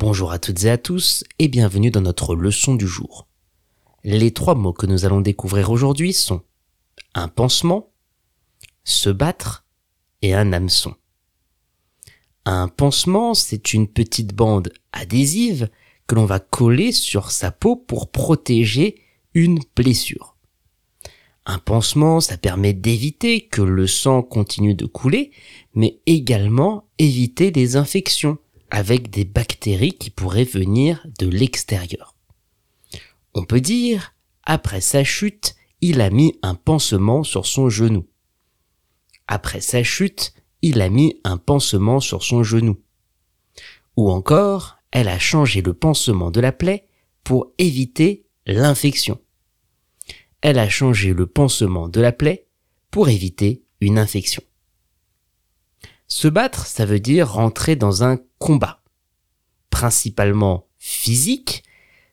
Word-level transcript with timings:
Bonjour 0.00 0.32
à 0.32 0.38
toutes 0.38 0.64
et 0.64 0.70
à 0.70 0.78
tous 0.78 1.24
et 1.38 1.48
bienvenue 1.48 1.90
dans 1.90 2.00
notre 2.00 2.34
leçon 2.34 2.74
du 2.74 2.88
jour. 2.88 3.28
Les 4.02 4.30
trois 4.30 4.54
mots 4.54 4.72
que 4.72 4.86
nous 4.86 5.04
allons 5.04 5.20
découvrir 5.20 5.70
aujourd'hui 5.70 6.14
sont 6.14 6.40
un 7.12 7.28
pansement, 7.28 7.92
se 8.82 9.10
battre 9.10 9.66
et 10.22 10.32
un 10.32 10.54
hameçon. 10.54 10.94
Un 12.46 12.68
pansement, 12.68 13.34
c'est 13.34 13.74
une 13.74 13.88
petite 13.88 14.34
bande 14.34 14.72
adhésive 14.92 15.68
que 16.06 16.14
l'on 16.14 16.24
va 16.24 16.40
coller 16.40 16.92
sur 16.92 17.30
sa 17.30 17.50
peau 17.50 17.76
pour 17.76 18.10
protéger 18.10 19.02
une 19.34 19.60
blessure. 19.76 20.38
Un 21.44 21.58
pansement, 21.58 22.20
ça 22.20 22.38
permet 22.38 22.72
d'éviter 22.72 23.48
que 23.48 23.60
le 23.60 23.86
sang 23.86 24.22
continue 24.22 24.74
de 24.74 24.86
couler, 24.86 25.30
mais 25.74 26.00
également 26.06 26.88
éviter 26.96 27.50
des 27.50 27.76
infections 27.76 28.38
avec 28.70 29.10
des 29.10 29.24
bactéries 29.24 29.92
qui 29.92 30.10
pourraient 30.10 30.44
venir 30.44 31.06
de 31.18 31.26
l'extérieur. 31.26 32.14
On 33.34 33.44
peut 33.44 33.60
dire, 33.60 34.14
après 34.44 34.80
sa 34.80 35.04
chute, 35.04 35.54
il 35.80 36.00
a 36.00 36.10
mis 36.10 36.38
un 36.42 36.54
pansement 36.54 37.22
sur 37.22 37.46
son 37.46 37.68
genou. 37.68 38.06
Après 39.26 39.60
sa 39.60 39.82
chute, 39.82 40.34
il 40.62 40.80
a 40.80 40.88
mis 40.88 41.20
un 41.24 41.36
pansement 41.36 42.00
sur 42.00 42.22
son 42.22 42.42
genou. 42.42 42.78
Ou 43.96 44.10
encore, 44.10 44.78
elle 44.90 45.08
a 45.08 45.18
changé 45.18 45.62
le 45.62 45.74
pansement 45.74 46.30
de 46.30 46.40
la 46.40 46.52
plaie 46.52 46.86
pour 47.24 47.52
éviter 47.58 48.26
l'infection. 48.46 49.20
Elle 50.42 50.58
a 50.58 50.68
changé 50.68 51.12
le 51.12 51.26
pansement 51.26 51.88
de 51.88 52.00
la 52.00 52.12
plaie 52.12 52.46
pour 52.90 53.08
éviter 53.08 53.62
une 53.80 53.98
infection. 53.98 54.42
Se 56.10 56.26
battre, 56.26 56.66
ça 56.66 56.84
veut 56.84 56.98
dire 56.98 57.32
rentrer 57.32 57.76
dans 57.76 58.02
un 58.02 58.18
combat. 58.38 58.82
Principalement 59.70 60.66
physique, 60.76 61.62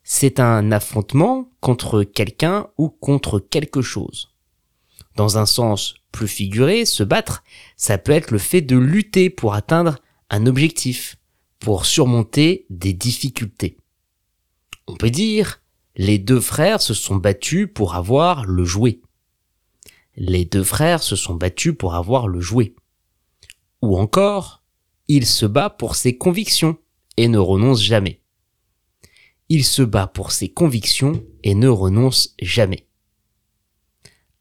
c'est 0.03 0.39
un 0.39 0.71
affrontement 0.71 1.49
contre 1.61 2.03
quelqu'un 2.03 2.67
ou 2.77 2.89
contre 2.89 3.39
quelque 3.39 3.81
chose. 3.81 4.35
Dans 5.15 5.39
un 5.39 5.47
sens 5.47 5.95
plus 6.11 6.27
figuré, 6.27 6.85
se 6.85 7.01
battre, 7.01 7.43
ça 7.75 7.97
peut 7.97 8.11
être 8.11 8.29
le 8.29 8.37
fait 8.37 8.61
de 8.61 8.77
lutter 8.77 9.31
pour 9.31 9.55
atteindre 9.55 9.97
un 10.29 10.45
objectif, 10.45 11.17
pour 11.57 11.87
surmonter 11.87 12.67
des 12.69 12.93
difficultés. 12.93 13.77
On 14.85 14.95
peut 14.95 15.09
dire, 15.09 15.63
les 15.95 16.19
deux 16.19 16.39
frères 16.39 16.83
se 16.83 16.93
sont 16.93 17.15
battus 17.15 17.67
pour 17.73 17.95
avoir 17.95 18.45
le 18.45 18.63
jouet. 18.63 19.01
Les 20.15 20.45
deux 20.45 20.63
frères 20.63 21.01
se 21.01 21.15
sont 21.15 21.33
battus 21.33 21.73
pour 21.75 21.95
avoir 21.95 22.27
le 22.27 22.39
jouet. 22.39 22.75
Ou 23.81 23.97
encore, 23.97 24.63
il 25.07 25.25
se 25.25 25.45
bat 25.45 25.69
pour 25.69 25.95
ses 25.95 26.17
convictions 26.17 26.77
et 27.15 27.27
ne 27.27 27.37
renonce 27.37 27.81
jamais. 27.81 28.21
Il 29.49 29.63
se 29.63 29.81
bat 29.81 30.07
pour 30.07 30.31
ses 30.31 30.49
convictions 30.49 31.23
et 31.43 31.55
ne 31.55 31.69
renonce 31.69 32.35
jamais. 32.41 32.87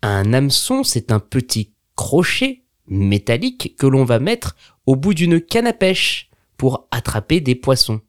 Un 0.03 0.33
hameçon, 0.33 0.83
c'est 0.83 1.13
un 1.13 1.21
petit 1.21 1.75
crochet 1.95 2.65
métallique 2.87 3.77
que 3.77 3.87
l'on 3.87 4.05
va 4.05 4.19
mettre 4.19 4.57
au 4.87 4.97
bout 4.97 5.15
d'une 5.15 5.41
canne 5.41 5.67
à 5.67 5.73
pêche 5.73 6.31
pour 6.57 6.89
attraper 6.91 7.41
des 7.41 7.55
poissons. 7.55 8.01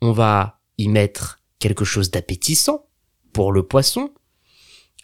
On 0.00 0.12
va 0.12 0.60
y 0.78 0.88
mettre 0.88 1.40
quelque 1.58 1.84
chose 1.84 2.10
d'appétissant 2.10 2.86
pour 3.32 3.52
le 3.52 3.62
poisson 3.62 4.12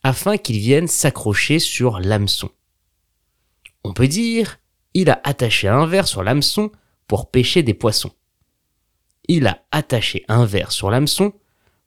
afin 0.03 0.37
qu'il 0.37 0.59
vienne 0.59 0.89
s'accrocher 0.89 1.59
sur 1.59 2.01
l'hameçon. 2.01 2.51
On 3.85 3.93
peut 3.93 4.09
dire 4.09 4.59
il 4.95 5.11
a 5.11 5.21
attaché 5.25 5.69
un 5.69 5.87
verre 5.87 6.07
sur 6.07 6.23
l'hameçon 6.23 6.71
pour 7.07 7.31
pêcher 7.31 7.63
des 7.63 7.75
poissons. 7.75 8.13
Il 9.29 9.47
a 9.47 9.65
attaché 9.71 10.25
un 10.29 10.45
verre 10.45 10.73
sur 10.73 10.91
l'hameçon 10.91 11.33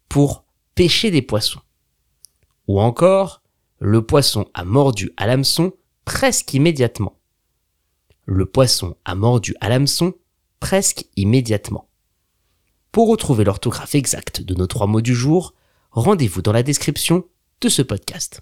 pour 0.10 0.46
pêcher 0.76 1.12
des 1.12 1.22
poissons. 1.22 1.62
Ou 2.68 2.80
encore, 2.80 3.42
le 3.80 4.06
poisson 4.06 4.46
a 4.54 4.64
mordu 4.64 5.12
à 5.18 5.28
l'hameçon 5.28 5.74
presque 6.06 6.54
immédiatement. 6.54 7.20
Le 8.26 8.46
poisson 8.46 8.96
a 9.06 9.16
mordu 9.16 9.56
à 9.62 9.70
l'hameçon 9.70 10.14
presque 10.60 11.06
immédiatement. 11.16 11.90
Pour 12.92 13.10
retrouver 13.10 13.44
l'orthographe 13.44 13.94
exacte 13.94 14.42
de 14.42 14.56
nos 14.56 14.68
trois 14.68 14.88
mots 14.88 15.02
du 15.02 15.14
jour, 15.14 15.54
rendez-vous 15.92 16.42
dans 16.42 16.54
la 16.54 16.64
description 16.64 17.26
de 17.62 17.70
ce 17.70 17.82
podcast. 17.82 18.42